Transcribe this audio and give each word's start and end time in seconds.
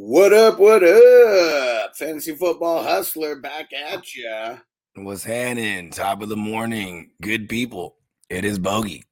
What 0.00 0.32
up? 0.32 0.60
What 0.60 0.84
up? 0.84 1.96
Fantasy 1.96 2.32
football 2.36 2.84
hustler 2.84 3.34
back 3.34 3.72
at 3.72 4.14
ya. 4.14 4.58
What's 4.94 5.24
happening? 5.24 5.90
Top 5.90 6.22
of 6.22 6.28
the 6.28 6.36
morning. 6.36 7.10
Good 7.20 7.48
people. 7.48 7.96
It 8.30 8.44
is 8.44 8.60
Bogey. 8.60 9.02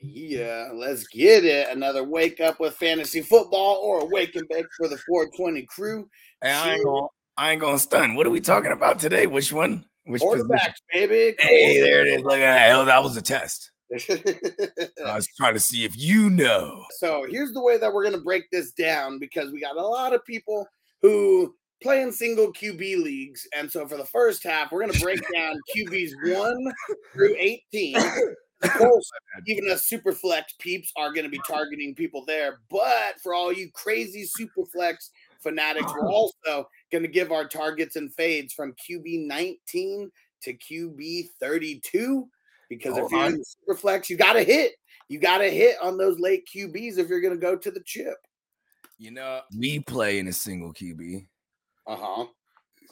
Yeah, 0.00 0.70
let's 0.72 1.06
get 1.08 1.44
it. 1.44 1.68
Another 1.68 2.04
wake 2.04 2.40
up 2.40 2.58
with 2.58 2.74
fantasy 2.76 3.20
football 3.20 3.82
or 3.82 4.00
a 4.00 4.06
wake 4.06 4.34
and 4.34 4.48
bake 4.48 4.64
for 4.78 4.88
the 4.88 4.96
420 5.06 5.66
crew. 5.66 6.08
Hey, 6.40 6.52
I 6.52 6.72
ain't 6.72 6.84
gonna 6.86 7.06
I 7.36 7.50
ain't 7.50 7.60
gonna 7.60 7.78
stun. 7.78 8.14
What 8.14 8.26
are 8.26 8.30
we 8.30 8.40
talking 8.40 8.72
about 8.72 8.98
today? 8.98 9.26
Which 9.26 9.52
one? 9.52 9.84
Which 10.06 10.22
position? 10.22 10.48
Baby. 10.90 11.36
Hey, 11.38 11.82
there 11.82 12.00
it 12.00 12.14
is. 12.14 12.22
Look 12.22 12.38
at 12.38 12.38
that. 12.38 12.70
Hell, 12.70 12.86
that 12.86 13.02
was 13.02 13.14
a 13.14 13.22
test. 13.22 13.72
I 15.04 15.16
was 15.16 15.28
trying 15.36 15.54
to 15.54 15.60
see 15.60 15.84
if 15.84 15.96
you 15.96 16.30
know. 16.30 16.84
so 16.98 17.26
here's 17.28 17.52
the 17.52 17.62
way 17.62 17.76
that 17.76 17.92
we're 17.92 18.04
going 18.04 18.14
to 18.14 18.20
break 18.20 18.50
this 18.50 18.70
down 18.72 19.18
because 19.18 19.50
we 19.50 19.60
got 19.60 19.76
a 19.76 19.86
lot 19.86 20.14
of 20.14 20.24
people 20.24 20.66
who 21.02 21.54
play 21.82 22.02
in 22.02 22.12
single 22.12 22.52
QB 22.52 23.02
leagues. 23.02 23.46
And 23.56 23.70
so 23.70 23.86
for 23.86 23.96
the 23.96 24.04
first 24.04 24.44
half, 24.44 24.70
we're 24.70 24.80
going 24.80 24.92
to 24.92 25.00
break 25.00 25.20
down 25.32 25.56
QBs 25.76 26.12
1 26.36 26.72
through 27.12 27.36
18. 27.38 27.96
Of 28.62 28.70
course, 28.78 29.10
even 29.46 29.70
us 29.70 29.86
super 29.86 30.12
flex 30.12 30.54
peeps 30.58 30.92
are 30.96 31.12
going 31.12 31.24
to 31.24 31.30
be 31.30 31.40
targeting 31.46 31.94
people 31.94 32.24
there. 32.26 32.60
But 32.70 33.18
for 33.22 33.34
all 33.34 33.52
you 33.52 33.70
crazy 33.72 34.24
super 34.24 34.66
flex 34.66 35.10
fanatics, 35.42 35.92
we're 35.94 36.10
also 36.12 36.68
going 36.92 37.02
to 37.02 37.08
give 37.08 37.32
our 37.32 37.46
targets 37.48 37.96
and 37.96 38.12
fades 38.14 38.52
from 38.52 38.74
QB 38.74 39.26
19 39.26 40.10
to 40.42 40.54
QB 40.54 41.28
32. 41.40 42.28
Because 42.70 42.96
if 42.96 43.00
Hold 43.00 43.12
you're 43.12 43.26
in 43.26 43.38
the 43.38 43.44
super 43.44 43.74
flex, 43.78 44.08
you 44.08 44.16
got 44.16 44.32
to 44.34 44.42
hit. 44.42 44.72
You 45.08 45.18
got 45.18 45.38
to 45.38 45.50
hit 45.50 45.76
on 45.82 45.98
those 45.98 46.18
late 46.20 46.46
QBs 46.46 46.96
if 46.98 47.08
you're 47.08 47.20
going 47.20 47.34
to 47.34 47.40
go 47.40 47.56
to 47.56 47.70
the 47.70 47.82
chip. 47.84 48.16
You 48.96 49.10
know, 49.10 49.40
we 49.58 49.80
play 49.80 50.18
in 50.20 50.28
a 50.28 50.32
single 50.32 50.72
QB. 50.72 51.26
Uh 51.86 51.96
huh. 51.96 52.26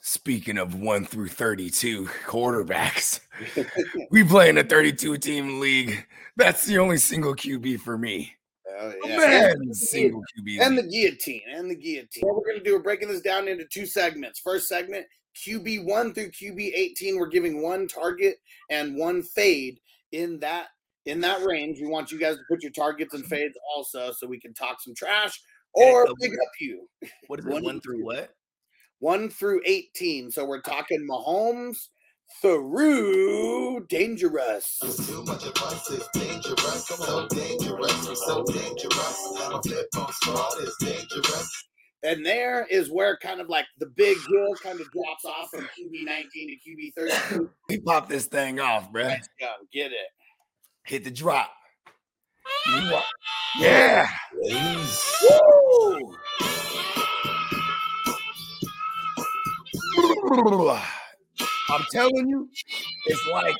Speaking 0.02 0.58
of 0.58 0.74
one 0.74 1.04
through 1.04 1.28
32 1.28 2.06
quarterbacks, 2.26 3.20
we 4.10 4.24
play 4.24 4.48
in 4.48 4.58
a 4.58 4.64
32 4.64 5.16
team 5.18 5.60
league. 5.60 6.06
That's 6.36 6.64
the 6.66 6.78
only 6.78 6.98
single 6.98 7.34
QB 7.34 7.80
for 7.80 7.96
me. 7.96 8.32
Oh, 8.80 8.92
yeah. 9.04 9.16
man, 9.16 9.50
And, 9.52 9.76
single 9.76 10.22
QB. 10.38 10.60
and 10.60 10.78
the 10.78 10.82
guillotine. 10.84 11.42
And 11.52 11.70
the 11.70 11.74
guillotine. 11.74 12.22
What 12.22 12.36
we're 12.36 12.44
going 12.44 12.58
to 12.58 12.64
do, 12.64 12.74
we're 12.74 12.82
breaking 12.82 13.08
this 13.08 13.20
down 13.20 13.48
into 13.48 13.64
two 13.64 13.86
segments. 13.86 14.38
First 14.40 14.68
segment, 14.68 15.06
QB 15.46 15.84
1 15.84 16.14
through 16.14 16.30
QB 16.30 16.72
18. 16.74 17.18
We're 17.18 17.26
giving 17.28 17.62
one 17.62 17.86
target 17.86 18.38
and 18.70 18.96
one 18.96 19.22
fade 19.22 19.80
in 20.12 20.38
that. 20.40 20.68
In 21.06 21.20
that 21.22 21.42
range, 21.42 21.80
we 21.80 21.86
want 21.86 22.12
you 22.12 22.18
guys 22.18 22.36
to 22.36 22.42
put 22.50 22.62
your 22.62 22.72
targets 22.72 23.14
and 23.14 23.24
fades 23.24 23.56
also, 23.74 24.12
so 24.12 24.26
we 24.26 24.38
can 24.38 24.52
talk 24.52 24.78
some 24.82 24.94
trash 24.94 25.40
or 25.72 26.06
so- 26.06 26.14
pick 26.20 26.32
up 26.32 26.52
you. 26.60 26.86
what 27.28 27.38
is 27.38 27.46
one 27.46 27.58
it? 27.58 27.64
One 27.64 27.74
and 27.74 27.82
through 27.82 27.98
two. 27.98 28.04
what? 28.04 28.30
One 28.98 29.28
through 29.30 29.62
18. 29.64 30.30
So 30.30 30.44
we're 30.44 30.60
talking 30.60 31.06
Mahomes 31.08 31.78
through 32.42 33.86
dangerous. 33.88 34.78
Too 35.06 35.24
much 35.24 35.46
advice 35.46 35.90
is 35.90 36.06
dangerous, 36.12 36.86
so 36.88 37.26
dangerous, 37.28 38.26
so 38.26 38.44
dangerous. 38.44 39.36
I'm 39.38 39.54
a 39.54 39.62
flip 39.62 39.86
on 39.96 40.12
squad 40.12 40.60
is 40.60 40.76
dangerous. 40.80 41.64
And 42.04 42.24
there 42.24 42.64
is 42.70 42.90
where 42.90 43.16
kind 43.16 43.40
of 43.40 43.48
like 43.48 43.66
the 43.78 43.86
big 43.86 44.16
hill 44.30 44.54
kind 44.62 44.80
of 44.80 44.88
drops 44.92 45.24
off 45.24 45.50
from 45.50 45.64
QB 45.64 46.04
19 46.04 46.24
to 46.48 46.70
QB 46.70 46.92
32. 47.30 47.50
We 47.68 47.78
pop 47.80 48.08
this 48.08 48.26
thing 48.26 48.60
off, 48.60 48.92
bruh. 48.92 49.08
Let's 49.08 49.28
go. 49.38 49.52
Get 49.72 49.92
it. 49.92 50.08
Hit 50.84 51.04
the 51.04 51.10
drop. 51.10 51.50
Yeah. 53.58 54.08
Woo! 54.32 56.14
I'm 61.70 61.84
telling 61.92 62.28
you, 62.28 62.48
it's 63.06 63.26
like 63.26 63.54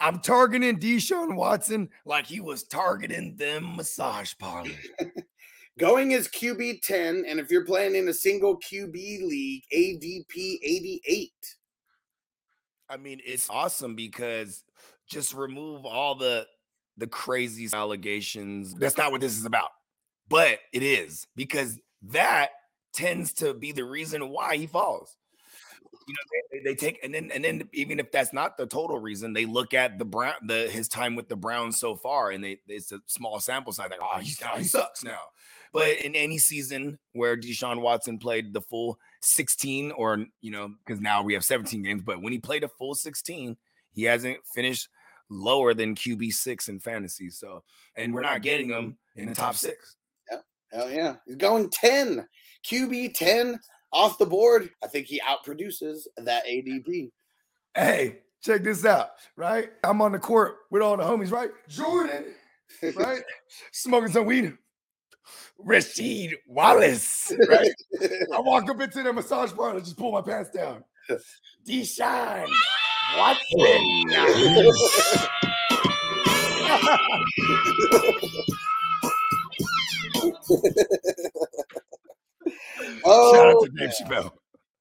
I'm 0.00 0.20
targeting 0.20 0.78
Deshaun 0.78 1.36
Watson 1.36 1.90
like 2.04 2.26
he 2.26 2.40
was 2.40 2.64
targeting 2.64 3.36
them 3.36 3.76
massage 3.76 4.32
parlors. 4.38 4.72
Going 5.78 6.10
is 6.10 6.26
QB 6.28 6.82
10. 6.82 7.24
And 7.28 7.38
if 7.38 7.50
you're 7.50 7.64
playing 7.64 7.94
in 7.94 8.08
a 8.08 8.14
single 8.14 8.58
QB 8.58 8.92
league, 8.92 9.62
ADP 9.72 10.58
88. 10.62 11.32
I 12.90 12.96
mean, 12.96 13.20
it's 13.24 13.48
awesome 13.48 13.94
because 13.94 14.64
just 15.08 15.34
remove 15.34 15.86
all 15.86 16.14
the 16.14 16.46
the 16.96 17.06
crazy 17.06 17.68
allegations. 17.72 18.74
That's 18.74 18.96
not 18.96 19.12
what 19.12 19.20
this 19.20 19.38
is 19.38 19.44
about. 19.44 19.70
But 20.28 20.58
it 20.72 20.82
is 20.82 21.26
because 21.36 21.78
that 22.02 22.50
tends 22.92 23.32
to 23.34 23.54
be 23.54 23.70
the 23.70 23.84
reason 23.84 24.30
why 24.30 24.56
he 24.56 24.66
falls. 24.66 25.16
You 26.08 26.14
know, 26.14 26.38
they, 26.50 26.70
they 26.70 26.74
take 26.74 26.98
and 27.04 27.14
then 27.14 27.30
and 27.32 27.44
then 27.44 27.68
even 27.72 28.00
if 28.00 28.10
that's 28.10 28.32
not 28.32 28.56
the 28.56 28.66
total 28.66 28.98
reason, 28.98 29.32
they 29.32 29.44
look 29.44 29.74
at 29.74 29.98
the 29.98 30.04
Brown 30.04 30.34
the 30.42 30.68
his 30.68 30.88
time 30.88 31.14
with 31.14 31.28
the 31.28 31.36
Browns 31.36 31.78
so 31.78 31.94
far, 31.94 32.30
and 32.30 32.42
they 32.42 32.58
it's 32.66 32.90
a 32.90 33.00
small 33.06 33.38
sample 33.38 33.72
size. 33.72 33.90
Like, 33.90 34.00
oh, 34.02 34.18
he's 34.18 34.40
now 34.40 34.56
he 34.56 34.64
sucks 34.64 35.04
now. 35.04 35.20
But 35.72 35.98
in 35.98 36.14
any 36.14 36.38
season 36.38 36.98
where 37.12 37.36
Deshaun 37.36 37.80
Watson 37.80 38.18
played 38.18 38.52
the 38.52 38.60
full 38.60 38.98
16, 39.22 39.92
or 39.92 40.24
you 40.40 40.50
know, 40.50 40.74
because 40.84 41.00
now 41.00 41.22
we 41.22 41.34
have 41.34 41.44
17 41.44 41.82
games, 41.82 42.02
but 42.02 42.22
when 42.22 42.32
he 42.32 42.38
played 42.38 42.64
a 42.64 42.68
full 42.68 42.94
16, 42.94 43.56
he 43.92 44.04
hasn't 44.04 44.38
finished 44.54 44.88
lower 45.30 45.74
than 45.74 45.94
QB 45.94 46.32
six 46.32 46.68
in 46.68 46.80
fantasy. 46.80 47.30
So, 47.30 47.62
and 47.96 48.14
we're 48.14 48.22
not 48.22 48.42
getting 48.42 48.68
him 48.68 48.96
in 49.16 49.28
the 49.28 49.34
top 49.34 49.54
six. 49.54 49.96
Yeah, 50.30 50.38
Hell 50.72 50.90
yeah. 50.90 51.16
He's 51.26 51.36
going 51.36 51.70
10. 51.70 52.26
QB 52.64 53.14
10 53.14 53.58
off 53.92 54.18
the 54.18 54.26
board. 54.26 54.70
I 54.82 54.86
think 54.86 55.06
he 55.06 55.20
outproduces 55.20 56.06
that 56.16 56.46
ADP. 56.46 57.10
Hey, 57.74 58.18
check 58.42 58.62
this 58.62 58.84
out, 58.84 59.10
right? 59.36 59.70
I'm 59.84 60.02
on 60.02 60.12
the 60.12 60.18
court 60.18 60.56
with 60.70 60.82
all 60.82 60.96
the 60.96 61.04
homies, 61.04 61.30
right? 61.30 61.50
Jordan, 61.68 62.24
right? 62.96 63.22
Smoking 63.72 64.12
some 64.12 64.26
weed. 64.26 64.56
Rasheed 65.64 66.34
Wallace, 66.46 67.32
right? 67.48 67.70
I 68.34 68.40
walk 68.40 68.68
up 68.70 68.80
into 68.80 69.02
the 69.02 69.12
massage 69.12 69.52
parlor, 69.52 69.76
and 69.76 69.84
just 69.84 69.96
pull 69.96 70.12
my 70.12 70.22
pants 70.22 70.50
down. 70.50 70.84
Deshaun 71.66 72.46
Watson. 73.16 73.42
oh, 83.04 83.34
Shout 83.34 83.46
out 83.46 83.64
to 83.64 83.70
Dave 83.76 83.92
yeah. 84.00 84.06
Chappelle. 84.06 84.32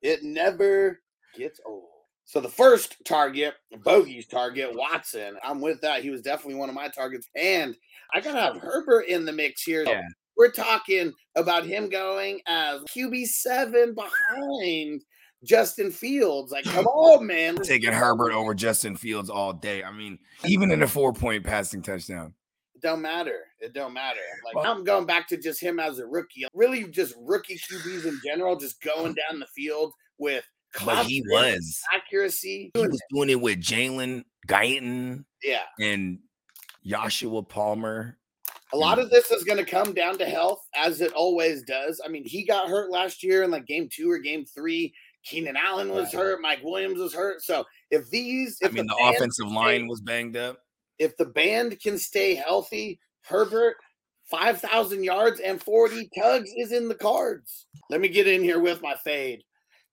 It 0.01 0.23
never 0.23 1.01
gets 1.35 1.59
old. 1.65 1.83
So 2.25 2.41
the 2.41 2.49
first 2.49 2.97
target, 3.05 3.53
Bogey's 3.83 4.27
target, 4.27 4.75
Watson. 4.75 5.37
I'm 5.43 5.61
with 5.61 5.79
that. 5.81 6.03
He 6.03 6.09
was 6.09 6.21
definitely 6.21 6.55
one 6.55 6.67
of 6.67 6.75
my 6.75 6.89
targets. 6.89 7.29
And 7.35 7.73
I 8.13 8.19
gotta 8.19 8.39
have 8.39 8.57
Herbert 8.57 9.05
in 9.07 9.25
the 9.25 9.31
mix 9.31 9.63
here. 9.63 9.85
Yeah. 9.85 10.01
We're 10.37 10.51
talking 10.51 11.13
about 11.35 11.65
him 11.65 11.89
going 11.89 12.41
as 12.47 12.81
QB 12.95 13.25
seven 13.27 13.95
behind 13.95 15.03
Justin 15.43 15.91
Fields. 15.91 16.51
Like, 16.51 16.65
come 16.65 16.85
on, 16.87 17.25
man. 17.25 17.55
Taking. 17.57 17.91
Herbert 17.91 18.31
over 18.31 18.53
Justin 18.53 18.95
Fields 18.95 19.29
all 19.29 19.53
day. 19.53 19.83
I 19.83 19.91
mean, 19.91 20.19
even 20.45 20.71
in 20.71 20.83
a 20.83 20.87
four 20.87 21.13
point 21.13 21.43
passing 21.43 21.81
touchdown. 21.81 22.33
It 22.75 22.81
don't 22.83 23.01
matter. 23.01 23.39
It 23.59 23.73
don't 23.73 23.93
matter. 23.93 24.19
Like 24.45 24.55
Well- 24.55 24.71
I'm 24.71 24.83
going 24.83 25.07
back 25.07 25.27
to 25.29 25.37
just 25.37 25.59
him 25.59 25.79
as 25.79 25.97
a 25.97 26.05
rookie. 26.05 26.45
Really, 26.53 26.83
just 26.85 27.15
rookie 27.19 27.57
QBs 27.57 28.05
in 28.05 28.19
general, 28.23 28.55
just 28.55 28.79
going 28.81 29.15
down 29.15 29.39
the 29.39 29.47
field 29.47 29.93
with 30.19 30.45
But 30.85 31.07
he 31.07 31.23
was. 31.31 31.81
accuracy. 31.95 32.69
He 32.75 32.79
was 32.79 33.01
doing 33.11 33.29
it 33.31 33.41
with 33.41 33.59
Jalen 33.59 34.25
Guyton 34.47 35.25
Yeah. 35.43 35.63
and 35.79 36.19
Joshua 36.85 37.41
Palmer. 37.41 38.19
A 38.73 38.77
lot 38.77 38.99
of 38.99 39.09
this 39.09 39.31
is 39.31 39.43
going 39.43 39.57
to 39.57 39.69
come 39.69 39.93
down 39.93 40.17
to 40.17 40.25
health, 40.25 40.59
as 40.75 40.99
it 41.01 41.13
always 41.13 41.63
does. 41.63 42.01
I 42.03 42.09
mean, 42.09 42.25
he 42.25 42.45
got 42.45 42.67
hurt 42.67 42.91
last 42.91 43.23
year 43.23 43.43
in 43.43 43.51
like 43.51 43.65
game 43.65 43.87
two 43.91 44.11
or 44.11 44.19
game 44.19 44.45
three. 44.45 44.93
Keenan 45.23 45.57
Allen 45.57 45.89
was 45.89 46.11
hurt. 46.11 46.41
Mike 46.41 46.63
Williams 46.63 46.99
was 46.99 47.13
hurt. 47.13 47.41
So 47.41 47.65
if 47.91 48.09
these, 48.09 48.57
I 48.63 48.69
mean, 48.69 48.87
the, 48.87 48.95
band 48.97 49.15
offensive 49.15 49.47
line 49.47 49.81
stay- 49.81 49.87
was 49.87 50.01
banged 50.01 50.37
up. 50.37 50.59
if 50.99 51.15
the 51.17 51.25
band 51.25 51.79
can 51.81 51.97
stay 51.97 52.35
healthy, 52.35 52.99
Herbert, 53.23 53.75
5,000 54.29 55.03
yards 55.03 55.39
and 55.39 55.61
40 55.61 56.09
tugs 56.17 56.49
is 56.55 56.71
in 56.71 56.87
the 56.87 56.95
cards. 56.95 57.65
Let 57.89 58.01
me 58.01 58.09
get 58.09 58.27
in 58.27 58.43
here 58.43 58.59
with 58.59 58.81
my 58.81 58.95
fade. 59.03 59.43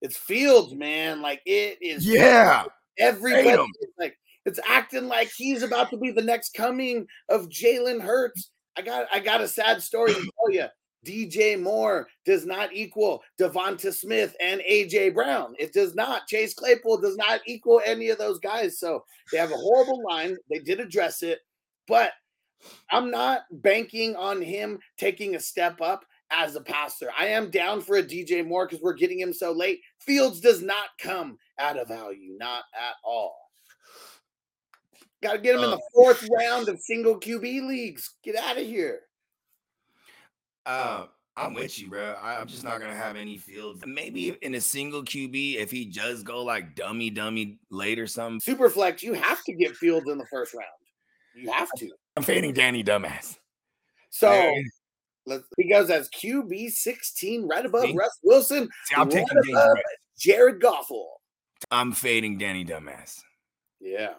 It's 0.00 0.16
Fields, 0.16 0.74
man. 0.74 1.22
Like 1.22 1.40
it 1.46 1.78
is. 1.80 2.06
Yeah. 2.06 2.64
Everybody 2.98 3.56
like 3.98 4.16
it's 4.44 4.60
acting 4.68 5.08
like 5.08 5.30
he's 5.34 5.62
about 5.62 5.90
to 5.90 5.96
be 5.96 6.10
the 6.10 6.22
next 6.22 6.54
coming 6.54 7.06
of 7.28 7.48
Jalen 7.48 8.02
Hurts. 8.02 8.50
I 8.76 8.82
got 8.82 9.06
I 9.12 9.20
got 9.20 9.40
a 9.40 9.48
sad 9.48 9.82
story 9.82 10.14
to 10.14 10.20
tell 10.20 10.52
you. 10.52 10.66
DJ 11.04 11.60
Moore 11.60 12.08
does 12.24 12.46
not 12.46 12.72
equal 12.72 13.22
Devonta 13.38 13.92
Smith 13.92 14.34
and 14.40 14.62
AJ 14.62 15.14
Brown. 15.14 15.54
It 15.58 15.72
does 15.72 15.94
not. 15.94 16.26
Chase 16.26 16.54
Claypool 16.54 17.00
does 17.02 17.16
not 17.16 17.40
equal 17.46 17.82
any 17.84 18.08
of 18.08 18.18
those 18.18 18.38
guys. 18.38 18.78
So 18.78 19.04
they 19.30 19.38
have 19.38 19.52
a 19.52 19.56
horrible 19.56 20.02
line. 20.02 20.36
They 20.50 20.60
did 20.60 20.80
address 20.80 21.22
it, 21.22 21.40
but 21.86 22.12
I'm 22.90 23.10
not 23.10 23.42
banking 23.50 24.16
on 24.16 24.40
him 24.40 24.78
taking 24.96 25.34
a 25.34 25.40
step 25.40 25.80
up 25.82 26.04
as 26.30 26.56
a 26.56 26.60
passer. 26.60 27.10
I 27.18 27.26
am 27.26 27.50
down 27.50 27.80
for 27.80 27.96
a 27.96 28.02
DJ 28.02 28.46
Moore 28.46 28.66
because 28.66 28.82
we're 28.82 28.94
getting 28.94 29.20
him 29.20 29.32
so 29.32 29.52
late. 29.52 29.80
Fields 30.00 30.40
does 30.40 30.62
not 30.62 30.88
come 30.98 31.38
out 31.58 31.78
of 31.78 31.88
value, 31.88 32.36
not 32.38 32.64
at 32.74 32.94
all. 33.04 33.43
Got 35.24 35.32
to 35.32 35.38
get 35.38 35.54
him 35.54 35.62
in 35.62 35.70
Uh, 35.70 35.76
the 35.76 35.82
fourth 35.94 36.28
round 36.38 36.68
of 36.68 36.78
single 36.80 37.18
QB 37.18 37.66
leagues. 37.66 38.10
Get 38.22 38.36
out 38.36 38.58
of 38.58 38.66
here. 38.66 39.00
Uh, 40.66 41.06
I'm 41.34 41.54
with 41.54 41.80
you, 41.80 41.88
bro. 41.88 42.14
I, 42.22 42.38
I'm 42.38 42.46
just 42.46 42.62
not 42.62 42.78
gonna 42.78 42.94
have 42.94 43.16
any 43.16 43.38
fields. 43.38 43.82
Maybe 43.86 44.36
in 44.42 44.54
a 44.54 44.60
single 44.60 45.02
QB, 45.02 45.56
if 45.56 45.70
he 45.70 45.86
does 45.86 46.22
go 46.22 46.44
like 46.44 46.76
dummy, 46.76 47.08
dummy 47.08 47.58
late 47.70 47.98
or 47.98 48.06
something. 48.06 48.38
Super 48.38 48.68
flex, 48.68 49.02
you 49.02 49.14
have 49.14 49.42
to 49.44 49.54
get 49.54 49.74
Fields 49.76 50.08
in 50.10 50.18
the 50.18 50.26
first 50.26 50.52
round. 50.52 50.66
You 51.34 51.50
have 51.50 51.70
to. 51.78 51.90
I'm 52.16 52.22
fading 52.22 52.52
Danny 52.52 52.84
Dumbass. 52.84 53.38
So 54.10 54.30
Hey, 54.30 54.64
let's, 55.24 55.44
he 55.56 55.70
goes 55.70 55.88
as 55.88 56.10
QB 56.10 56.70
16, 56.70 57.48
right 57.48 57.64
above 57.64 57.86
See? 57.86 57.94
Russ 57.94 58.18
Wilson, 58.22 58.68
see, 58.84 58.94
I'm 58.94 59.08
right 59.08 59.10
taking 59.10 59.40
Danny 59.42 59.52
above 59.52 59.78
Jared 60.18 60.60
Goffel. 60.60 61.06
I'm 61.70 61.92
fading 61.92 62.36
Danny 62.36 62.64
Dumbass. 62.64 63.22
Yeah. 63.80 64.12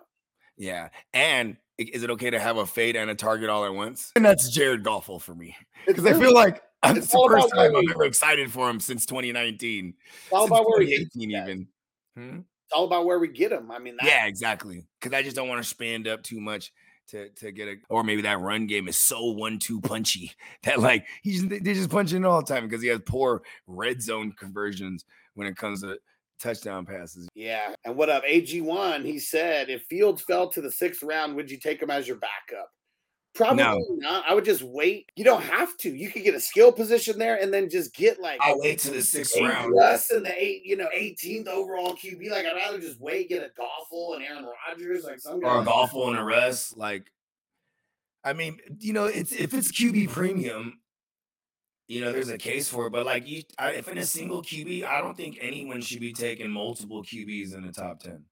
Yeah. 0.58 0.90
And 1.14 1.58
is 1.78 2.04
it 2.04 2.10
okay 2.12 2.30
to 2.30 2.40
have 2.40 2.58
a 2.58 2.66
fade 2.66 2.96
and 2.96 3.10
a 3.10 3.16
target 3.16 3.50
all 3.50 3.66
at 3.66 3.74
once? 3.74 4.12
And 4.16 4.26
that's 4.26 4.50
Jared 4.50 4.84
Goffel 4.84 5.22
for 5.22 5.36
me. 5.36 5.56
Because 5.86 6.06
I 6.06 6.14
feel 6.14 6.34
like 6.34 6.62
I'm 6.84 6.98
it's 6.98 7.08
the 7.12 7.28
first 7.28 7.54
time 7.54 7.76
I'm 7.76 7.90
ever 7.90 8.06
excited 8.06 8.52
for 8.52 8.70
him 8.70 8.80
since 8.80 9.06
2019. 9.06 9.94
it's 10.24 10.34
all 10.34 10.46
about 10.46 10.66
where 10.66 10.80
we 10.80 10.86
get 10.88 11.12
2018 11.14 11.32
that. 11.32 11.50
even. 11.50 11.68
Hmm? 12.16 12.40
It's 12.66 12.74
all 12.74 12.86
about 12.86 13.06
where 13.06 13.20
we 13.20 13.28
get 13.28 13.52
him. 13.52 13.72
I 13.72 13.80
mean, 13.80 13.98
that, 14.00 14.08
Yeah, 14.08 14.26
exactly. 14.26 14.88
Because 15.00 15.16
I 15.16 15.22
just 15.22 15.36
don't 15.36 15.50
want 15.50 15.62
to 15.62 15.70
spend 15.70 16.08
up 16.08 16.24
too 16.24 16.40
much 16.40 16.72
to 17.10 17.30
to 17.30 17.52
get 17.52 17.68
a, 17.68 17.76
or 17.90 18.04
maybe 18.04 18.24
that 18.24 18.40
run 18.40 18.66
game 18.66 18.88
is 18.88 18.98
so 18.98 19.32
one-two 19.32 19.80
punchy 19.82 20.32
that 20.64 20.80
like 20.80 21.06
he's 21.22 21.48
they're 21.48 21.60
just 21.60 21.90
punching 21.90 22.26
all 22.26 22.42
the 22.42 22.52
time 22.52 22.68
because 22.68 22.82
he 22.82 22.88
has 22.88 23.00
poor 23.06 23.44
red 23.68 24.02
zone 24.02 24.34
conversions 24.38 25.06
when 25.36 25.48
it 25.48 25.56
comes 25.56 25.82
to 25.82 26.00
touchdown 26.40 26.86
passes. 26.86 27.28
Yeah. 27.36 27.74
And 27.86 27.96
what 27.96 28.10
up? 28.10 28.24
AG1, 28.24 29.06
he 29.06 29.20
said, 29.20 29.70
if 29.70 29.84
Fields 29.84 30.22
fell 30.22 30.50
to 30.50 30.62
the 30.62 30.72
sixth 30.72 31.04
round, 31.04 31.36
would 31.36 31.50
you 31.50 31.58
take 31.58 31.82
him 31.82 31.90
as 31.90 32.08
your 32.08 32.18
backup? 32.18 32.70
Probably 33.34 33.64
No. 33.64 33.86
not. 33.98 34.24
I 34.30 34.34
would 34.34 34.46
just 34.46 34.64
wait. 34.64 35.12
You 35.18 35.26
don't 35.26 35.42
have 35.44 35.76
to. 35.80 35.90
You 35.94 36.10
could 36.10 36.24
get 36.24 36.36
a 36.36 36.40
skill 36.40 36.72
position 36.72 37.20
there 37.20 37.36
and 37.42 37.54
then 37.54 37.70
just 37.70 37.94
get 37.94 38.22
like 38.22 38.40
I'll 38.42 38.60
wait 38.62 38.80
to 38.80 38.92
the 38.92 39.02
sixth 39.02 39.38
round. 39.40 39.74
Russ 39.76 40.10
and 40.10 40.26
the 40.26 40.34
eight, 40.42 40.64
you 40.64 40.78
know, 40.78 40.88
18th 40.96 41.48
overall 41.48 41.96
QB. 41.96 42.30
Like 42.32 42.46
I'd 42.46 42.56
rather 42.56 42.80
just 42.80 43.00
wait, 43.02 43.28
get 43.28 43.44
a 43.44 43.50
Goffel 43.62 44.16
and 44.16 44.24
Aaron 44.24 44.48
Rodgers, 44.70 45.04
like 45.04 45.20
some 45.20 45.44
or 45.44 45.62
a 45.62 45.66
golfball 45.66 46.10
and 46.10 46.18
a 46.20 46.24
rest. 46.24 46.78
Like, 46.78 47.12
I 48.24 48.32
mean, 48.32 48.58
you 48.80 48.94
know, 48.94 49.06
it's 49.06 49.34
if 49.34 49.54
it's 49.54 49.70
QB 49.70 50.10
premium, 50.12 50.80
you 51.88 52.02
know, 52.02 52.12
there's 52.12 52.30
a 52.30 52.38
case 52.38 52.68
for 52.68 52.88
it. 52.88 52.92
But 52.92 53.06
like, 53.06 53.28
you, 53.28 53.44
I, 53.60 53.72
if 53.72 53.88
in 53.88 53.98
a 53.98 54.06
single 54.06 54.42
QB, 54.42 54.86
I 54.86 55.02
don't 55.02 55.16
think 55.16 55.38
anyone 55.42 55.82
should 55.82 56.00
be 56.00 56.14
taking 56.14 56.50
multiple 56.50 57.04
QBs 57.04 57.54
in 57.54 57.66
the 57.66 57.72
top 57.72 58.00
ten. 58.00 58.24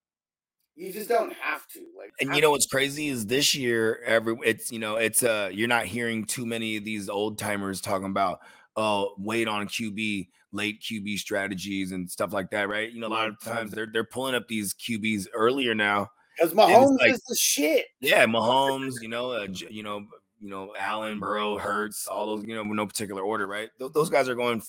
You 0.75 0.91
just 0.91 1.07
don't 1.07 1.33
have 1.33 1.67
to. 1.69 1.79
Like 1.97 2.13
And 2.19 2.35
you 2.35 2.41
know 2.41 2.51
what's 2.51 2.65
crazy 2.65 3.07
is 3.07 3.27
this 3.27 3.53
year, 3.53 3.99
every 4.05 4.35
it's 4.43 4.71
you 4.71 4.79
know, 4.79 4.95
it's 4.95 5.21
uh, 5.21 5.49
you're 5.53 5.67
not 5.67 5.85
hearing 5.85 6.25
too 6.25 6.45
many 6.45 6.77
of 6.77 6.83
these 6.83 7.09
old 7.09 7.37
timers 7.37 7.79
talking 7.79 8.07
about 8.07 8.39
oh, 8.75 9.13
wait 9.17 9.47
on 9.47 9.67
QB, 9.67 10.29
late 10.51 10.81
QB 10.81 11.17
strategies 11.17 11.91
and 11.91 12.09
stuff 12.09 12.33
like 12.33 12.49
that, 12.51 12.69
right? 12.69 12.91
You 12.91 13.01
know, 13.01 13.07
a 13.07 13.09
lot 13.09 13.27
of 13.27 13.39
times 13.39 13.71
they're 13.71 13.87
they're 13.91 14.03
pulling 14.03 14.35
up 14.35 14.47
these 14.47 14.73
QBs 14.73 15.27
earlier 15.33 15.75
now. 15.75 16.09
because 16.37 16.53
Mahomes 16.53 16.99
like- 16.99 17.13
is 17.13 17.21
the 17.27 17.35
shit. 17.35 17.85
Yeah, 18.01 18.25
Mahomes, 18.25 18.95
you 19.01 19.09
know, 19.09 19.31
uh, 19.31 19.47
you 19.69 19.83
know, 19.83 20.05
you 20.43 20.49
know, 20.49 20.73
Allen, 20.77 21.21
Burrow, 21.21 21.57
Hurts, 21.57 22.05
all 22.05 22.35
those, 22.35 22.45
you 22.45 22.53
know, 22.53 22.63
no 22.63 22.85
particular 22.85 23.21
order, 23.21 23.47
right? 23.47 23.69
Th- 23.79 23.93
those 23.93 24.09
guys 24.09 24.27
are 24.27 24.35
going 24.35 24.61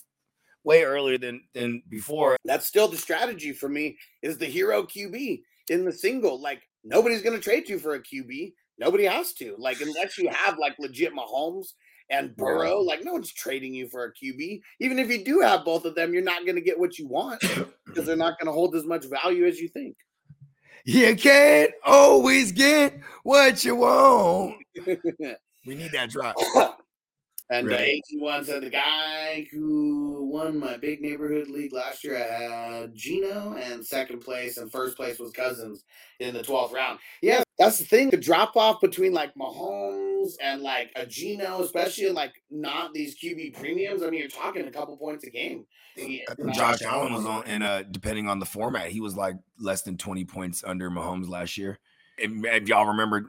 way 0.63 0.85
earlier 0.85 1.19
than 1.19 1.43
than 1.53 1.83
before. 1.89 2.37
That's 2.45 2.65
still 2.65 2.87
the 2.87 2.97
strategy 2.97 3.53
for 3.53 3.69
me. 3.69 3.99
Is 4.23 4.39
the 4.39 4.47
hero 4.47 4.85
QB 4.85 5.43
in 5.71 5.85
the 5.85 5.93
single? 5.93 6.41
Like 6.41 6.63
nobody's 6.85 7.23
gonna 7.23 7.41
trade 7.41 7.69
you 7.69 7.81
for 7.81 7.95
a 7.95 8.01
QB. 8.01 8.53
Nobody 8.79 9.05
has 9.05 9.33
to. 9.35 9.57
Like 9.59 9.81
unless 9.81 10.17
you 10.17 10.31
have 10.31 10.59
like 10.59 10.77
legit 10.79 11.13
Mahomes 11.13 11.73
and 12.09 12.37
Burrow. 12.37 12.79
Like 12.79 13.05
no 13.05 13.13
one's 13.13 13.33
trading 13.33 13.75
you 13.75 13.89
for 13.89 14.05
a 14.05 14.13
QB. 14.13 14.61
Even 14.79 15.01
if 15.01 15.09
you 15.09 15.25
do 15.25 15.41
have 15.41 15.65
both 15.65 15.85
of 15.85 15.97
them, 15.97 16.15
you're 16.15 16.23
not 16.23 16.47
gonna 16.47 16.61
get 16.61 16.79
what 16.79 17.01
you 17.01 17.09
want 17.09 17.41
because 17.85 18.07
they're 18.07 18.15
not 18.15 18.39
gonna 18.39 18.53
hold 18.53 18.77
as 18.77 18.87
much 18.87 19.07
value 19.07 19.45
as 19.45 19.59
you 19.59 19.67
think. 19.67 19.97
You 20.85 21.17
can't 21.17 21.73
always 21.85 22.53
get 22.53 23.01
what 23.25 23.65
you 23.65 23.75
want. 23.75 24.63
We 25.67 25.75
need 25.75 25.93
that 25.93 26.11
drop. 26.11 26.37
And 27.51 27.71
uh, 27.71 27.77
Right. 27.77 28.01
AG1 28.11 28.47
said 28.47 28.63
the 28.63 28.71
guy 28.71 29.47
who 29.53 30.31
won 30.33 30.59
my 30.59 30.79
big 30.79 31.03
neighborhood 31.03 31.49
league 31.49 31.75
last 31.75 32.03
year, 32.03 32.17
I 32.17 32.43
had 32.43 32.95
Gino, 32.95 33.55
and 33.55 33.85
second 33.85 34.21
place 34.21 34.57
and 34.57 34.73
first 34.73 34.97
place 34.97 35.19
was 35.19 35.31
Cousins 35.31 35.85
in 36.21 36.33
the 36.33 36.41
12th 36.43 36.73
round. 36.73 37.01
Yeah, 37.21 37.43
that's 37.59 37.79
the 37.79 37.85
thing. 37.85 38.09
The 38.09 38.17
drop 38.17 38.57
off 38.57 38.81
between 38.81 39.13
like 39.13 39.35
Mahomes 39.35 40.33
and 40.41 40.63
like 40.63 40.91
a 40.97 41.05
Gino, 41.05 41.63
especially 41.63 42.07
in 42.07 42.15
like 42.15 42.33
not 42.51 42.95
these 42.95 43.15
QB 43.15 43.59
premiums. 43.59 44.03
I 44.03 44.09
mean, 44.09 44.21
you're 44.21 44.29
talking 44.29 44.67
a 44.67 44.73
couple 44.73 44.97
points 44.97 45.25
a 45.25 45.31
game. 45.31 45.67
Yeah, 45.97 46.23
I 46.31 46.35
think 46.35 46.55
Josh 46.55 46.83
Allen 46.83 47.13
was 47.13 47.27
on, 47.27 47.45
and 47.47 47.63
uh, 47.63 47.83
depending 47.83 48.29
on 48.29 48.39
the 48.39 48.47
format, 48.47 48.89
he 48.89 49.01
was 49.01 49.17
like 49.17 49.37
less 49.61 49.83
than 49.83 49.97
twenty 49.97 50.25
points 50.25 50.65
under 50.67 50.91
Mahomes 50.91 51.29
last 51.29 51.59
year. 51.59 51.79
And 52.23 52.45
if 52.47 52.69
y'all 52.69 52.87
remember, 52.87 53.29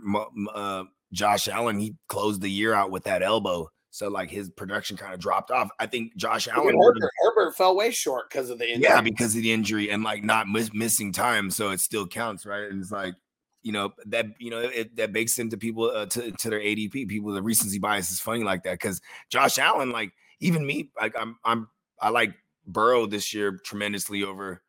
uh, 0.54 0.84
Josh 1.16 1.48
Allen, 1.48 1.80
he 1.80 1.96
closed 2.08 2.42
the 2.42 2.52
year 2.52 2.74
out 2.74 2.92
with 2.92 3.06
that 3.06 3.24
elbow, 3.24 3.70
so 3.90 4.10
like 4.10 4.30
his 4.30 4.50
production 4.50 4.98
kind 4.98 5.14
of 5.14 5.20
dropped 5.22 5.50
off. 5.50 5.70
I 5.80 5.88
think 5.88 6.16
Josh 6.18 6.50
Allen, 6.50 6.78
Herbert. 6.78 7.10
Herbert 7.24 7.56
fell 7.56 7.76
way 7.76 7.92
short 7.92 8.30
because 8.30 8.50
of 8.50 8.60
the 8.60 8.70
injury. 8.70 8.84
yeah, 8.84 9.00
because 9.00 9.34
of 9.36 9.42
the 9.42 9.54
injury 9.54 9.90
and 9.90 10.04
like 10.04 10.24
not 10.24 10.50
miss, 10.50 10.74
missing 10.74 11.14
time, 11.14 11.50
so 11.50 11.72
it 11.72 11.80
still 11.80 12.06
counts, 12.06 12.46
right? 12.46 12.70
And 12.70 12.82
it's 12.82 12.92
like 12.92 13.16
you 13.64 13.72
know 13.72 13.94
that 14.08 14.26
you 14.38 14.52
know 14.52 14.60
it, 14.60 14.98
that 14.98 15.14
bakes 15.14 15.40
into 15.40 15.56
people 15.58 15.86
uh, 15.86 16.06
to 16.08 16.32
to 16.32 16.50
their 16.50 16.60
ADP. 16.60 17.08
People, 17.08 17.32
the 17.32 17.42
recency 17.42 17.80
bias 17.80 18.12
is 18.12 18.20
funny 18.20 18.44
like 18.44 18.64
that 18.64 18.74
because 18.74 19.00
Josh 19.32 19.58
Allen, 19.58 19.92
like 19.92 20.12
even 20.42 20.66
me, 20.66 20.92
like 21.00 21.16
I'm 21.18 21.38
I'm 21.46 21.70
I 22.02 22.10
like 22.10 22.34
Burrow 22.68 23.06
this 23.06 23.34
year 23.34 23.58
tremendously 23.64 24.24
over 24.24 24.62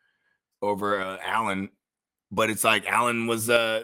over 0.62 1.00
uh, 1.00 1.18
Allen, 1.24 1.70
but 2.30 2.48
it's 2.48 2.62
like 2.62 2.86
Allen 2.86 3.26
was 3.26 3.50
uh 3.50 3.82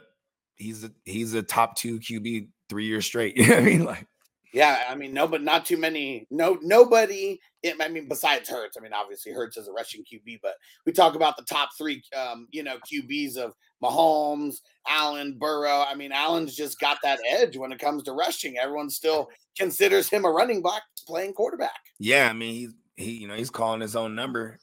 he's 0.62 0.84
a 0.84 0.90
he's 1.04 1.34
a 1.34 1.42
top 1.42 1.76
two 1.76 1.98
QB 1.98 2.48
three 2.68 2.86
years 2.86 3.04
straight. 3.04 3.36
You 3.36 3.48
know 3.48 3.54
what 3.54 3.62
I 3.62 3.66
mean? 3.66 3.84
Like 3.84 4.06
Yeah, 4.52 4.84
I 4.88 4.94
mean, 4.94 5.12
no, 5.12 5.26
but 5.26 5.42
not 5.42 5.66
too 5.66 5.76
many. 5.76 6.26
No, 6.30 6.58
nobody. 6.62 7.40
I 7.80 7.88
mean, 7.88 8.08
besides 8.08 8.48
Hurts. 8.48 8.76
I 8.76 8.80
mean, 8.80 8.92
obviously 8.92 9.32
Hurts 9.32 9.56
is 9.56 9.68
a 9.68 9.72
rushing 9.72 10.02
QB, 10.02 10.40
but 10.42 10.54
we 10.84 10.92
talk 10.92 11.14
about 11.14 11.36
the 11.36 11.44
top 11.44 11.70
three, 11.78 12.02
um, 12.16 12.48
you 12.50 12.62
know, 12.62 12.76
QBs 12.92 13.36
of 13.36 13.54
Mahomes, 13.82 14.56
Allen, 14.88 15.36
Burrow. 15.38 15.84
I 15.88 15.94
mean, 15.94 16.12
Allen's 16.12 16.56
just 16.56 16.80
got 16.80 16.98
that 17.02 17.20
edge 17.28 17.56
when 17.56 17.72
it 17.72 17.78
comes 17.78 18.02
to 18.04 18.12
rushing. 18.12 18.58
Everyone 18.58 18.90
still 18.90 19.28
considers 19.56 20.08
him 20.08 20.24
a 20.24 20.30
running 20.30 20.62
back 20.62 20.82
playing 21.06 21.34
quarterback. 21.34 21.80
yeah, 21.98 22.28
I 22.28 22.32
mean 22.32 22.54
he's 22.54 22.74
he 22.96 23.12
you 23.12 23.28
know 23.28 23.34
he's 23.34 23.50
calling 23.50 23.80
his 23.80 23.96
own 23.96 24.14
number 24.14 24.58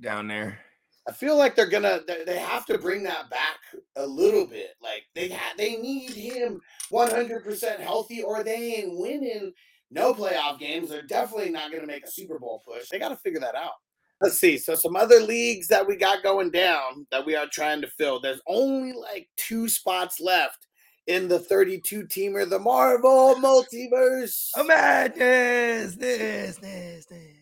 down 0.00 0.28
there. 0.28 0.58
I 1.08 1.12
feel 1.12 1.36
like 1.36 1.56
they're 1.56 1.66
gonna 1.66 2.00
they, 2.26 2.38
have 2.38 2.66
to 2.66 2.78
bring 2.78 3.02
that 3.04 3.30
back 3.30 3.58
a 3.96 4.06
little 4.06 4.46
bit. 4.46 4.74
Like 4.82 5.04
they 5.14 5.28
ha- 5.28 5.54
they 5.56 5.76
need 5.76 6.10
him 6.10 6.60
100% 6.92 7.80
healthy 7.80 8.22
or 8.22 8.44
they 8.44 8.74
ain't 8.76 8.98
winning 8.98 9.52
no 9.90 10.14
playoff 10.14 10.58
games. 10.58 10.90
They're 10.90 11.02
definitely 11.02 11.50
not 11.50 11.72
gonna 11.72 11.86
make 11.86 12.04
a 12.04 12.10
Super 12.10 12.38
Bowl 12.38 12.62
push. 12.66 12.88
They 12.88 12.98
got 12.98 13.08
to 13.08 13.16
figure 13.16 13.40
that 13.40 13.54
out. 13.54 13.72
Let's 14.20 14.38
see. 14.38 14.58
So 14.58 14.74
some 14.74 14.96
other 14.96 15.20
leagues 15.20 15.68
that 15.68 15.86
we 15.86 15.96
got 15.96 16.22
going 16.22 16.50
down 16.50 17.06
that 17.10 17.24
we 17.24 17.34
are 17.34 17.46
trying 17.46 17.80
to 17.80 17.88
fill. 17.88 18.20
There's 18.20 18.42
only 18.46 18.92
like 18.92 19.28
two 19.38 19.66
spots 19.66 20.20
left 20.20 20.66
in 21.06 21.26
the 21.26 21.38
32 21.38 22.04
teamer, 22.04 22.48
the 22.48 22.58
Marvel 22.58 23.34
multiverse. 23.36 24.50
Madness, 24.66 25.96
this, 25.96 26.56
this, 26.58 27.06
this. 27.06 27.39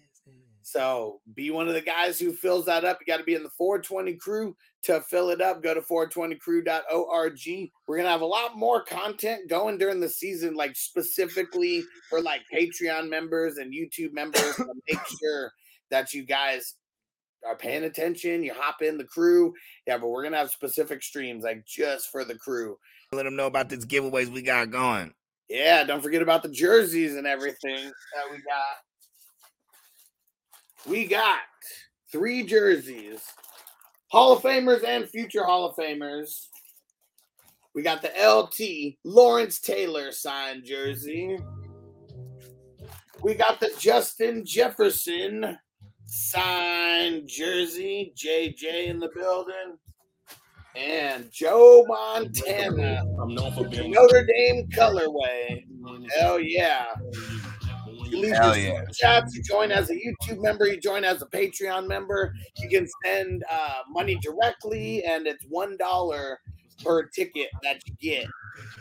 So 0.71 1.23
be 1.35 1.51
one 1.51 1.67
of 1.67 1.73
the 1.73 1.81
guys 1.81 2.21
who 2.21 2.31
fills 2.31 2.67
that 2.67 2.85
up. 2.85 2.99
You 3.01 3.07
got 3.07 3.17
to 3.17 3.25
be 3.25 3.35
in 3.35 3.43
the 3.43 3.49
420 3.57 4.15
crew 4.17 4.55
to 4.83 5.01
fill 5.01 5.31
it 5.31 5.41
up. 5.41 5.63
Go 5.63 5.73
to 5.73 5.81
420crew.org. 5.81 7.71
We're 7.87 7.97
gonna 7.97 8.09
have 8.11 8.21
a 8.21 8.27
lot 8.27 8.59
more 8.59 8.83
content 8.83 9.49
going 9.49 9.79
during 9.79 9.99
the 9.99 10.11
season, 10.11 10.55
like 10.55 10.77
specifically 10.77 11.85
for 12.11 12.21
like 12.21 12.43
Patreon 12.55 13.09
members 13.09 13.57
and 13.57 13.73
YouTube 13.73 14.13
members 14.13 14.57
to 14.57 14.67
make 14.91 15.01
sure 15.19 15.51
that 15.91 16.13
you 16.13 16.27
guys 16.27 16.75
are 17.47 17.57
paying 17.57 17.85
attention. 17.85 18.43
You 18.43 18.53
hop 18.55 18.83
in 18.83 18.99
the 18.99 19.05
crew. 19.05 19.55
Yeah, 19.87 19.97
but 19.97 20.09
we're 20.09 20.23
gonna 20.23 20.37
have 20.37 20.51
specific 20.51 21.03
streams 21.03 21.45
like 21.45 21.65
just 21.65 22.11
for 22.11 22.27
the 22.27 22.35
crew. 22.35 22.77
Let 23.13 23.23
them 23.23 23.37
know 23.37 23.47
about 23.47 23.71
these 23.71 23.87
giveaways 23.87 24.29
we 24.29 24.43
got 24.43 24.71
going. 24.71 25.15
Yeah, 25.49 25.85
don't 25.85 26.03
forget 26.03 26.21
about 26.21 26.43
the 26.43 26.51
jerseys 26.51 27.17
and 27.17 27.27
everything 27.27 27.85
that 27.87 28.31
we 28.31 28.37
got. 28.37 28.77
We 30.87 31.07
got 31.07 31.41
three 32.11 32.45
jerseys, 32.45 33.21
Hall 34.09 34.33
of 34.33 34.43
Famers 34.43 34.85
and 34.85 35.09
future 35.09 35.45
Hall 35.45 35.67
of 35.67 35.77
Famers. 35.77 36.47
We 37.75 37.83
got 37.83 38.03
the 38.03 38.11
LT 38.19 38.97
Lawrence 39.05 39.61
Taylor 39.61 40.13
signed 40.13 40.65
jersey. 40.65 41.39
We 43.23 43.35
got 43.35 43.61
the 43.61 43.71
Justin 43.79 44.45
Jefferson 44.45 45.59
signed 46.07 47.29
jersey, 47.29 48.13
JJ 48.17 48.87
in 48.87 48.99
the 48.99 49.11
building, 49.15 49.77
and 50.75 51.31
Joe 51.31 51.85
Montana, 51.89 53.05
I'm 53.21 53.35
known 53.35 53.53
for 53.53 53.69
being 53.69 53.91
Notre 53.91 54.25
Dame 54.25 54.69
colorway. 54.69 55.65
Hell 56.17 56.39
yeah. 56.41 56.87
You 58.11 58.21
leave 58.21 58.37
Hell 58.37 58.57
your 58.57 58.75
yeah. 58.75 58.85
chats, 58.95 59.35
you 59.35 59.43
join 59.43 59.71
as 59.71 59.91
a 59.91 59.95
YouTube 59.95 60.43
member, 60.43 60.67
you 60.67 60.81
join 60.81 61.05
as 61.05 61.23
a 61.23 61.27
Patreon 61.27 61.87
member. 61.87 62.35
You 62.57 62.69
can 62.69 62.89
send 63.05 63.45
uh, 63.51 63.81
money 63.89 64.19
directly, 64.23 65.05
and 65.05 65.27
it's 65.27 65.45
one 65.49 65.77
dollar 65.77 66.41
per 66.85 67.05
ticket 67.09 67.49
that 67.63 67.81
you 67.87 67.95
get. 68.01 68.27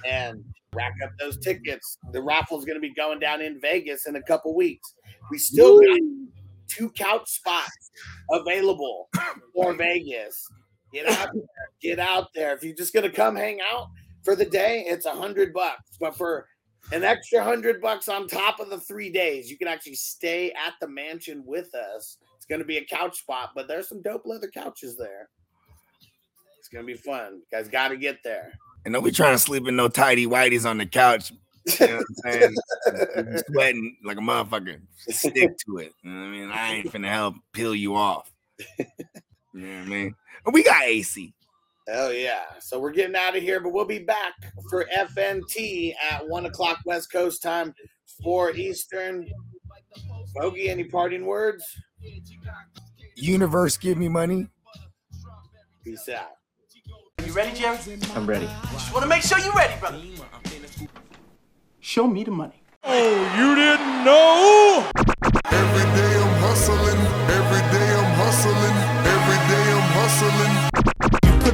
And 0.08 0.44
rack 0.74 0.94
up 1.04 1.12
those 1.20 1.38
tickets. 1.40 1.98
The 2.12 2.22
raffle 2.22 2.60
is 2.60 2.66
going 2.66 2.78
to 2.78 2.82
be 2.82 2.94
going 2.94 3.20
down 3.20 3.42
in 3.42 3.60
Vegas 3.60 4.08
in 4.08 4.16
a 4.16 4.22
couple 4.22 4.56
weeks. 4.56 4.94
We 5.32 5.38
still 5.38 5.80
got 5.80 6.00
two 6.68 6.90
couch 6.92 7.30
spots 7.30 7.92
available 8.32 9.10
for 9.56 9.74
Vegas. 9.74 10.48
Get 10.94 11.08
out 11.10 11.30
there. 11.34 11.44
Get 11.82 12.00
out 12.00 12.28
there. 12.34 12.54
If 12.54 12.64
you're 12.64 12.76
just 12.76 12.94
going 12.94 13.10
to 13.10 13.12
come 13.12 13.36
hang 13.36 13.60
out 13.72 13.88
for 14.24 14.36
the 14.36 14.46
day, 14.46 14.86
it's 14.88 15.06
a 15.06 15.12
hundred 15.12 15.54
bucks. 15.54 15.98
But 16.00 16.16
for 16.16 16.48
an 16.92 17.04
extra 17.04 17.44
hundred 17.44 17.82
bucks 17.82 18.08
on 18.08 18.28
top 18.28 18.60
of 18.60 18.70
the 18.70 18.80
three 18.80 19.10
days, 19.10 19.50
you 19.52 19.58
can 19.58 19.68
actually 19.68 19.96
stay 19.96 20.52
at 20.52 20.74
the 20.80 20.88
mansion 20.88 21.44
with 21.46 21.74
us. 21.76 22.18
It's 22.36 22.46
going 22.46 22.60
to 22.60 22.66
be 22.66 22.78
a 22.78 22.86
couch 22.86 23.20
spot, 23.20 23.52
but 23.56 23.68
there's 23.68 23.90
some 23.90 24.02
dope 24.02 24.26
leather 24.26 24.50
couches 24.50 24.98
there. 24.98 25.30
It's 26.60 26.70
going 26.70 26.86
to 26.86 26.94
be 26.94 26.98
fun. 26.98 27.36
You 27.36 27.44
guys 27.52 27.68
got 27.68 27.90
to 27.90 27.98
get 27.98 28.24
there. 28.24 28.54
And 28.86 28.94
don't 28.94 29.04
be 29.04 29.12
trying 29.12 29.34
to 29.34 29.40
sleep 29.40 29.68
in 29.68 29.76
no 29.76 29.88
tidy 29.88 30.28
whities 30.28 30.70
on 30.70 30.78
the 30.78 30.86
couch. 30.86 31.32
You 31.80 31.88
know 31.88 31.98
what 31.98 32.06
I'm 32.26 32.32
saying? 32.32 32.56
Sweating 33.52 33.98
like 34.06 34.18
a 34.18 34.22
motherfucker. 34.22 34.80
Stick 35.10 35.58
to 35.66 35.78
it. 35.78 35.94
You 36.04 36.12
know 36.12 36.22
I 36.22 36.30
mean? 36.30 36.50
I 36.50 36.74
ain't 36.76 36.92
finna 36.92 37.10
help 37.10 37.36
peel 37.52 37.76
you 37.76 37.96
off. 37.96 38.32
You 38.78 38.86
know 39.54 39.80
what 39.80 39.86
I 39.88 39.90
mean? 39.90 40.16
We 40.52 40.64
got 40.64 40.84
AC. 40.84 41.34
Hell 41.88 42.12
yeah. 42.12 42.44
So 42.60 42.80
we're 42.80 42.92
getting 42.92 43.16
out 43.16 43.38
of 43.38 43.42
here, 43.42 43.62
but 43.62 43.72
we'll 43.72 43.86
be 43.86 44.00
back 44.00 44.34
for 44.70 44.86
FNT 44.96 45.94
at 46.12 46.28
one 46.28 46.46
o'clock 46.46 46.80
West 46.86 47.12
Coast 47.12 47.42
time, 47.42 47.74
four 48.22 48.52
Eastern. 48.52 49.26
Bogey, 50.36 50.70
any 50.70 50.84
parting 50.84 51.26
words? 51.26 51.64
Universe, 53.16 53.78
give 53.78 53.98
me 53.98 54.10
money. 54.10 54.48
Peace 55.84 56.10
out. 56.10 56.32
You 57.26 57.32
ready, 57.32 57.58
Jerry? 57.58 57.78
I'm 58.16 58.28
ready. 58.28 58.50
Just 58.72 58.94
want 58.94 59.04
to 59.04 59.10
make 59.10 59.22
sure 59.22 59.40
you're 59.40 59.54
ready, 59.54 59.80
brother. 59.80 60.00
Show 61.80 62.08
me 62.08 62.26
the 62.26 62.32
money. 62.32 62.62
Oh, 62.84 63.36
you 63.38 63.56
didn't 63.56 64.04
know? 64.04 64.90
Every 65.52 65.84
day 65.96 66.22
I'm 66.22 66.36
hustling, 66.42 67.00
every 67.32 67.64
day 67.72 67.96
I'm 67.96 68.14
hustling, 68.16 68.76
every 69.08 69.40
day 69.50 69.72
I'm 69.72 69.90
hustling. 69.94 70.67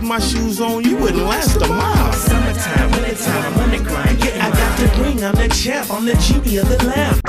Put 0.04 0.08
my 0.08 0.20
shoes 0.20 0.60
on, 0.60 0.84
you 0.84 0.98
wouldn't 0.98 1.24
last 1.24 1.56
a 1.62 1.68
mile. 1.68 2.14
Summertime, 2.14 2.92
wintertime, 2.92 3.54
I'm 3.54 3.60
on 3.60 3.70
the 3.72 3.78
grind. 3.78 4.24
Yeah, 4.24 4.46
I 4.46 4.52
got 4.52 4.80
the 4.80 5.02
ring, 5.02 5.24
I'm 5.24 5.36
the 5.36 5.48
champ, 5.50 5.92
I'm 5.92 6.06
the 6.06 6.16
genie 6.16 6.58
of 6.58 6.68
the 6.70 6.84
lamp. 6.86 7.22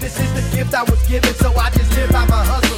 This 0.00 0.18
is 0.20 0.32
the 0.34 0.56
gift 0.56 0.74
I 0.74 0.82
was 0.84 1.06
given, 1.08 1.34
so 1.34 1.54
I 1.54 1.70
just 1.70 1.94
live 1.96 2.10
by 2.10 2.26
my 2.26 2.44
hustle. 2.44 2.77